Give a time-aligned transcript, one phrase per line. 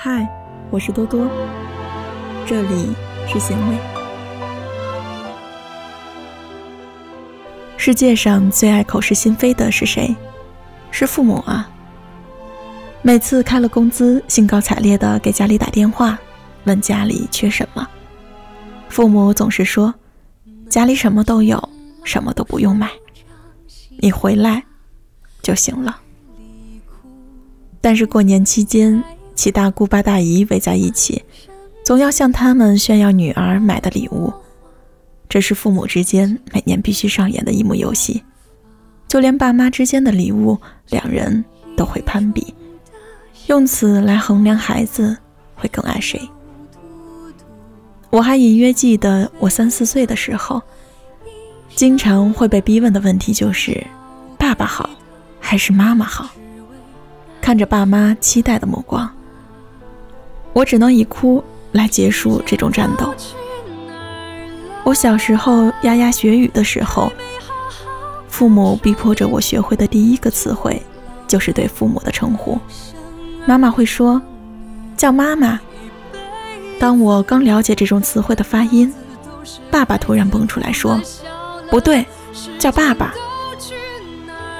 [0.00, 0.24] 嗨，
[0.70, 1.28] 我是多多，
[2.46, 2.94] 这里
[3.26, 3.76] 是咸味。
[7.76, 10.14] 世界上最爱口是心非的是谁？
[10.92, 11.68] 是父母啊！
[13.02, 16.16] 每次开了工资，兴高采烈的给家里打电话，
[16.62, 17.84] 问家里缺什么，
[18.88, 19.92] 父母总是说
[20.70, 21.60] 家里什么都有，
[22.04, 22.88] 什么都不用买，
[23.98, 24.62] 你回来
[25.42, 26.00] 就行了。
[27.80, 29.02] 但是过年期间，
[29.38, 31.22] 七大姑八大姨围在一起，
[31.84, 34.32] 总要向他们炫耀女儿买的礼物。
[35.28, 38.24] 这是父母之间每年必须上演的一幕游戏。
[39.06, 41.44] 就连爸妈之间的礼物，两人
[41.76, 42.52] 都会攀比，
[43.46, 45.16] 用此来衡量孩子
[45.54, 46.20] 会更爱谁。
[48.10, 50.60] 我还隐约记得，我三四岁的时候，
[51.76, 53.86] 经常会被逼问的问题就是：
[54.36, 54.90] 爸爸好
[55.38, 56.28] 还是妈妈好？
[57.40, 59.08] 看着爸妈期待的目光，
[60.52, 61.42] 我只能以哭
[61.72, 63.14] 来结束这种战斗。
[64.84, 67.12] 我小时候牙牙学语的时候，
[68.28, 70.82] 父母逼迫着我学会的第一个词汇，
[71.26, 72.58] 就是对父母的称呼。
[73.46, 74.20] 妈妈会说
[74.96, 75.60] 叫妈妈。
[76.80, 78.92] 当我刚了解这种词汇的发音，
[79.70, 81.00] 爸爸突然蹦出来说
[81.70, 82.06] 不对，
[82.58, 83.12] 叫爸爸，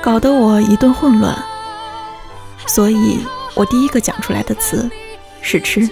[0.00, 1.36] 搞得我一顿混乱。
[2.66, 3.18] 所以，
[3.54, 4.88] 我第一个讲出来的词
[5.44, 5.88] 是“吃”，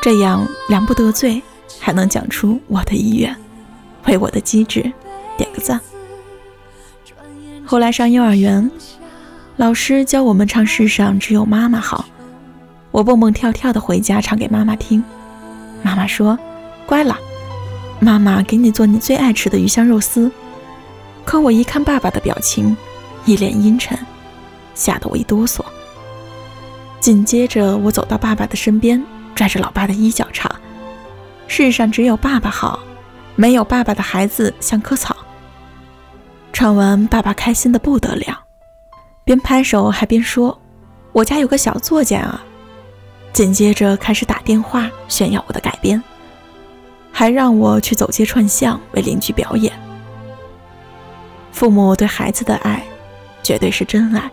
[0.00, 1.42] 这样两不得罪，
[1.80, 3.36] 还能讲出我的意愿，
[4.06, 4.80] 为我的机智
[5.36, 5.80] 点个赞。
[7.64, 8.70] 后来上幼儿园，
[9.56, 12.04] 老师教我们唱《世上只有妈妈好》，
[12.92, 15.02] 我蹦蹦跳跳的回家唱给妈妈听，
[15.82, 16.38] 妈妈说
[16.86, 17.18] ：“乖了，
[17.98, 20.30] 妈妈给你做你最爱吃的鱼香肉丝。”
[21.26, 22.76] 可我一看爸爸的表情，
[23.24, 23.98] 一脸阴沉。
[24.76, 25.64] 吓得我一哆嗦。
[27.06, 29.00] 紧接着，我走到爸爸的身边，
[29.32, 30.50] 拽着老爸的衣角唱
[31.46, 32.80] ：“世上只有爸爸好，
[33.36, 35.16] 没有爸爸的孩子像棵草。”
[36.52, 38.42] 唱完，爸爸开心的不得了，
[39.24, 40.60] 边拍手还边说
[41.14, 42.44] ：“我家有个小作家啊！”
[43.32, 46.02] 紧接着开始打电话炫耀我的改编，
[47.12, 49.72] 还让我去走街串巷为邻居表演。
[51.52, 52.84] 父母对孩子的爱，
[53.44, 54.28] 绝对是真爱。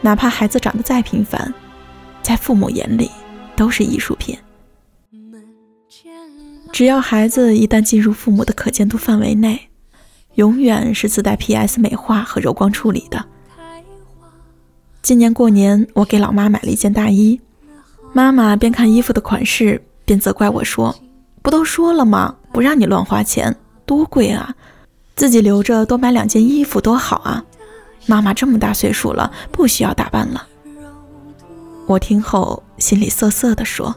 [0.00, 1.52] 哪怕孩子长得再平凡，
[2.22, 3.10] 在父母眼里
[3.56, 4.38] 都是艺术品。
[6.72, 9.68] 只要孩子一旦进入父母的可见度范围内，
[10.34, 13.24] 永远是自带 PS 美化和柔光处理的。
[15.02, 17.40] 今年过年，我给老妈买了一件大衣，
[18.12, 20.94] 妈妈边看衣服的款式边责怪我说
[21.42, 22.36] ：“不都说了吗？
[22.52, 23.56] 不让你乱花钱，
[23.86, 24.54] 多贵啊！
[25.16, 27.42] 自己留着多买两件衣服多好啊！”
[28.08, 30.46] 妈妈这么大岁数了，不需要打扮了。
[31.86, 33.94] 我听后心里涩涩的说：“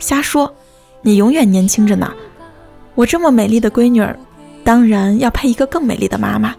[0.00, 0.52] 瞎说，
[1.02, 2.12] 你永远年轻着呢。
[2.96, 4.04] 我这么美丽的闺女，
[4.64, 6.54] 当然要配一个更美丽的妈妈。”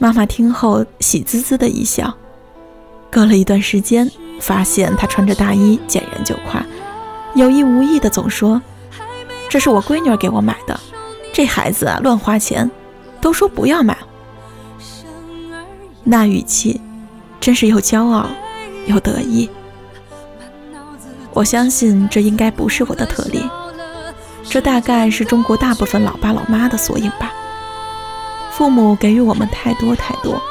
[0.00, 2.12] 妈妈听后喜滋滋的一笑。
[3.10, 6.64] 隔了一段时间，发现她穿着大衣见人就夸，
[7.34, 8.60] 有意无意的总说
[9.50, 10.80] ：“这是我闺女给我买的，
[11.30, 12.70] 这孩子啊乱花钱，
[13.20, 13.91] 都说不要买。”
[16.04, 16.80] 那语气，
[17.40, 18.28] 真是又骄傲
[18.86, 19.48] 又得意。
[21.32, 23.42] 我相信这应该不是我的特例，
[24.44, 27.32] 这大概是中国大部分老爸老妈的缩影吧。
[28.50, 30.42] 父母给予我们太多太多，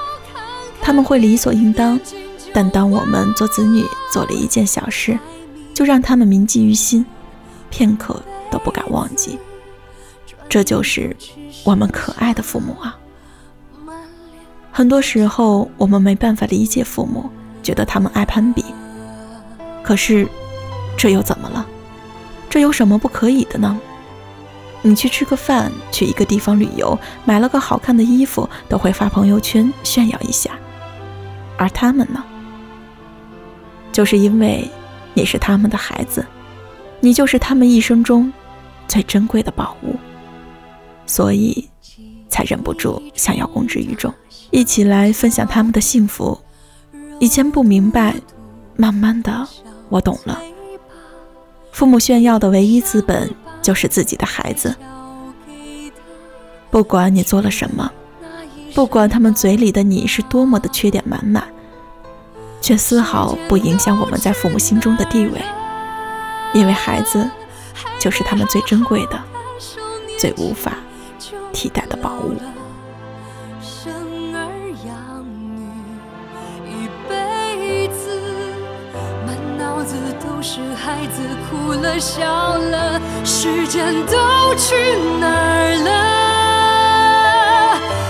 [0.81, 1.99] 他们会理所应当，
[2.51, 5.19] 但当我们做子女做了一件小事，
[5.73, 7.05] 就让他们铭记于心，
[7.69, 8.19] 片刻
[8.49, 9.37] 都不敢忘记。
[10.49, 11.15] 这就是
[11.63, 12.97] 我们可爱的父母啊。
[14.71, 17.29] 很多时候，我们没办法理解父母，
[17.61, 18.63] 觉得他们爱攀比。
[19.83, 20.27] 可是，
[20.97, 21.65] 这又怎么了？
[22.49, 23.79] 这有什么不可以的呢？
[24.81, 30.51] 你去吃个饭，去一个地方旅游，买了个好看的衣服，都会发朋友圈炫耀一下。
[31.57, 32.23] 而他们呢？
[33.91, 34.67] 就是因为
[35.13, 36.25] 你是他们的孩子，
[37.01, 38.31] 你就是他们一生中
[38.87, 39.95] 最珍贵的宝物，
[41.05, 41.69] 所以
[42.31, 44.11] 才忍不住想要公之于众。
[44.49, 46.39] 一起来分享他们的幸福。
[47.19, 48.15] 以前不明白，
[48.75, 49.47] 慢慢的
[49.89, 50.41] 我懂了。
[51.71, 53.29] 父母炫耀的唯一资本
[53.61, 54.75] 就是自己的孩子。
[56.71, 57.91] 不管你做了什么，
[58.73, 61.47] 不管他们嘴里的你是多么的缺点满满，
[62.61, 65.41] 却丝毫不影响我们在父母心中的地位。
[66.53, 67.29] 因为孩子
[67.99, 69.21] 就是他们最珍贵的、
[70.17, 70.77] 最无法
[71.53, 72.35] 替代的宝物。
[79.57, 82.23] 脑子都是孩子哭了笑
[82.55, 84.17] 了，时间都
[84.55, 84.75] 去
[85.19, 85.89] 哪儿了？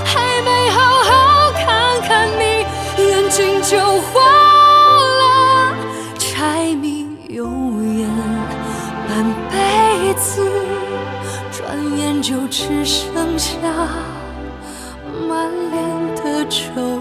[0.05, 1.11] 还没好好
[1.53, 2.43] 看看你，
[3.03, 4.19] 眼睛就花
[5.21, 5.75] 了。
[6.17, 7.45] 柴米油
[7.81, 8.09] 盐
[9.07, 9.09] 半
[9.49, 10.45] 辈子，
[11.51, 11.59] 转
[11.97, 13.57] 眼就只剩剩下
[15.27, 17.00] 满脸的皱。